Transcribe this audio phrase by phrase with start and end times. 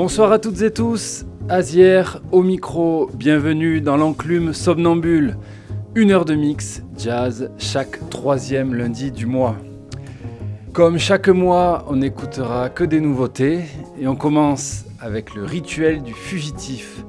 [0.00, 5.36] Bonsoir à toutes et tous, Azière au micro, bienvenue dans l'enclume somnambule.
[5.96, 9.56] Une heure de mix jazz chaque troisième lundi du mois.
[10.72, 13.62] Comme chaque mois, on n'écoutera que des nouveautés
[14.00, 17.04] et on commence avec le rituel du fugitif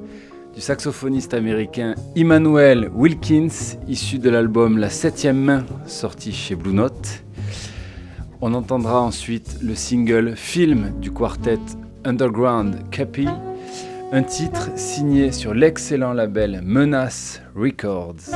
[0.52, 7.22] du saxophoniste américain Emmanuel Wilkins, issu de l'album La Septième Main, sorti chez Blue Note.
[8.40, 11.60] On entendra ensuite le single Film du quartet
[12.04, 13.28] Underground Cappy,
[14.12, 18.34] un titre signé sur l'excellent label Menace Records.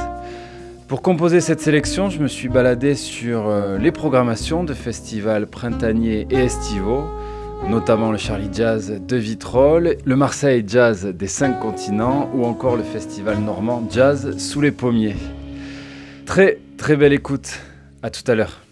[0.88, 6.26] Pour composer cette sélection, je me suis baladé sur euh, les programmations de festivals printaniers
[6.30, 7.04] et estivaux,
[7.68, 12.82] notamment le Charlie Jazz de Vitrolles, le Marseille Jazz des cinq continents ou encore le
[12.82, 15.16] festival normand Jazz sous les pommiers.
[16.26, 17.60] Très très belle écoute,
[18.02, 18.63] à tout à l'heure.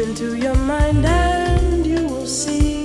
[0.00, 2.84] into your mind and you will see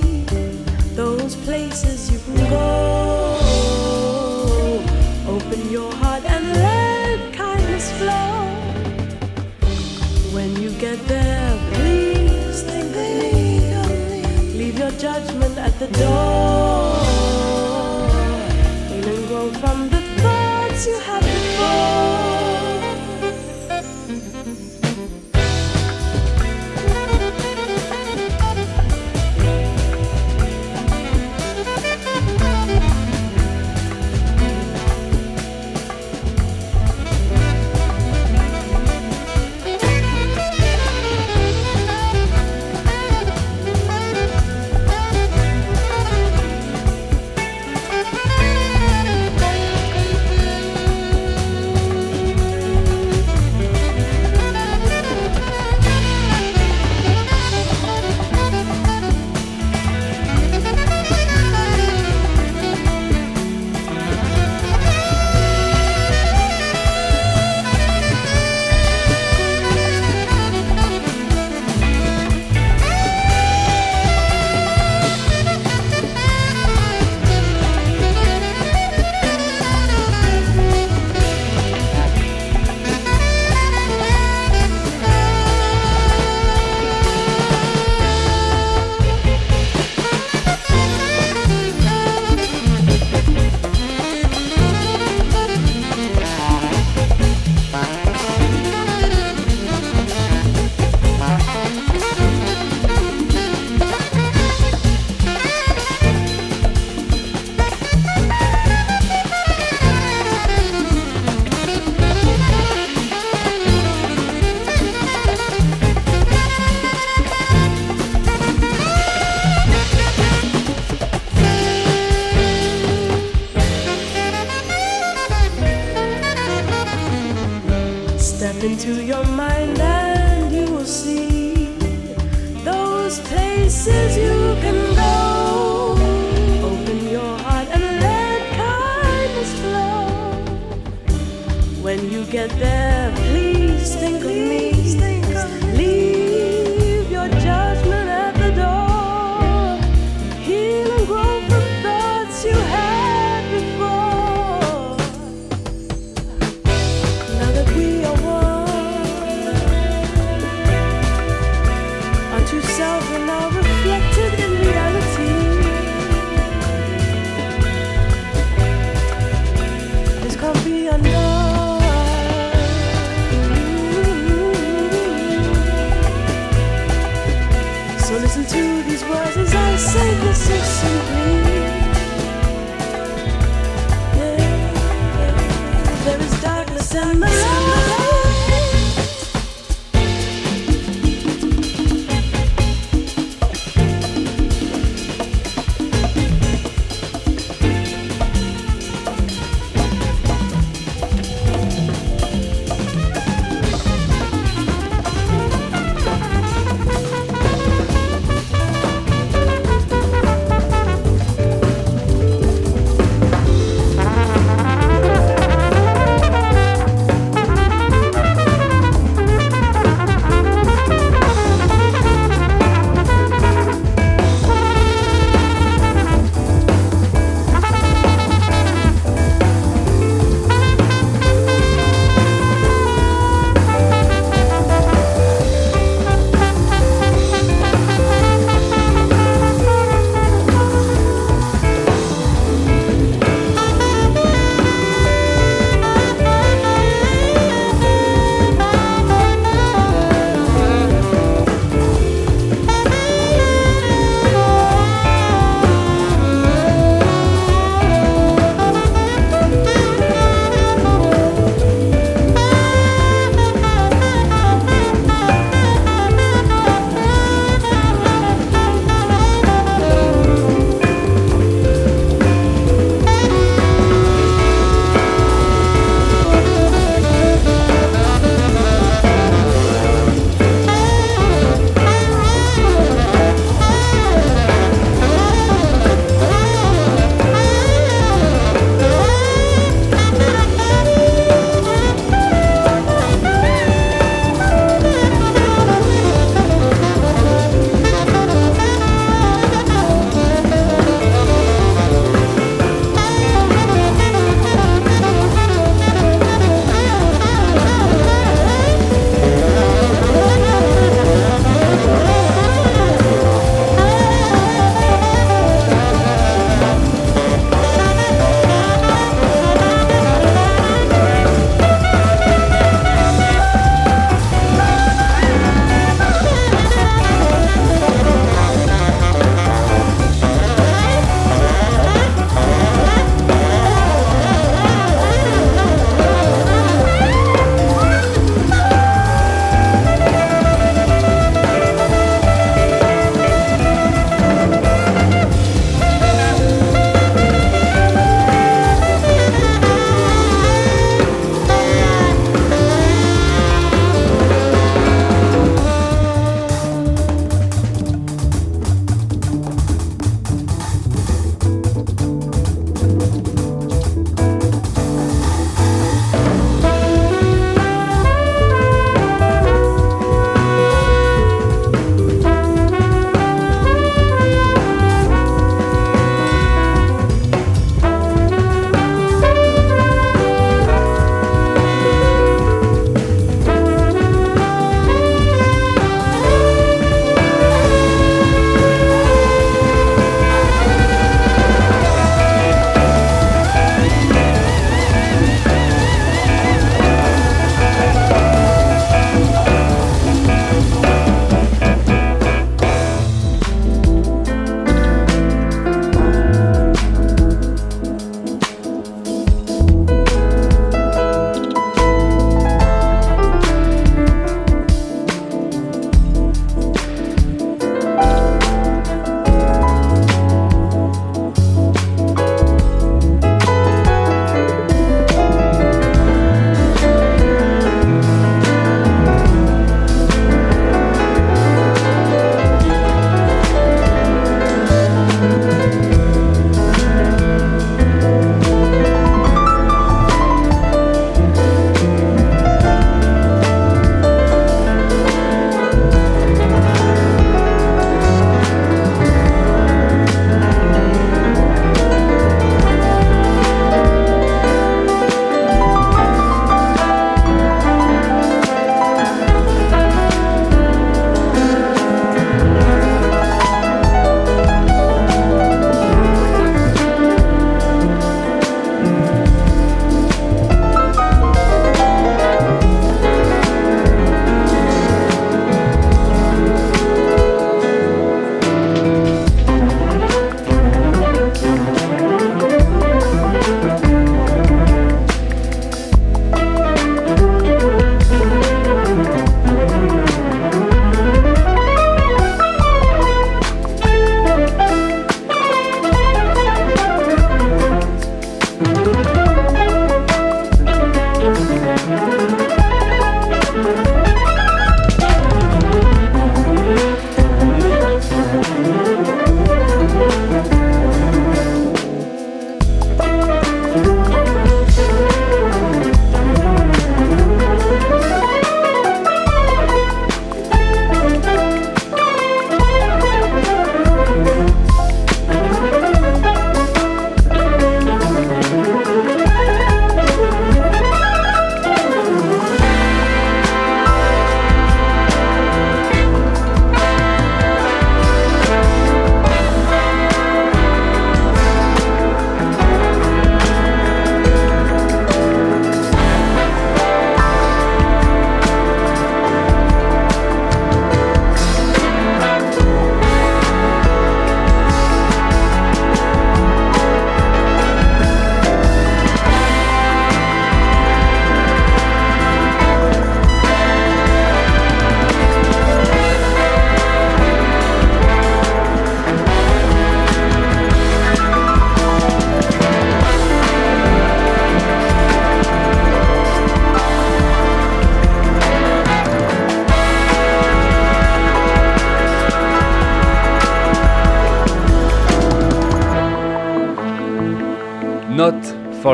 [0.94, 3.48] those places you can go.
[5.26, 8.32] Open your heart and let kindness flow.
[10.34, 13.60] When you get there, please think of me.
[14.58, 17.00] Leave your judgment at the door.
[18.92, 21.25] And grow from the thoughts you have.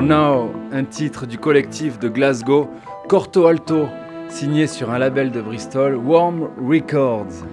[0.03, 2.69] Now, un titre du collectif de Glasgow,
[3.09, 3.87] Corto Alto,
[4.29, 7.47] signé sur un label de Bristol, Warm Records.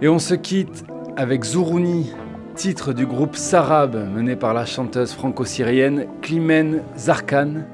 [0.00, 0.84] Et on se quitte
[1.16, 2.12] avec Zourouni,
[2.54, 7.64] titre du groupe Sarab, mené par la chanteuse franco-syrienne Klimen Zarkan.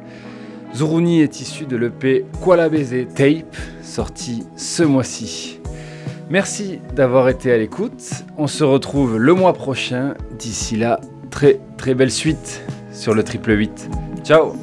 [0.74, 5.60] Zourouni est issu de l'EP Kuala Tape, sorti ce mois-ci.
[6.30, 8.24] Merci d'avoir été à l'écoute.
[8.38, 10.14] On se retrouve le mois prochain.
[10.38, 10.98] D'ici là,
[11.30, 12.62] très très belle suite
[12.98, 13.88] sur le triple 8.
[14.24, 14.54] Ciao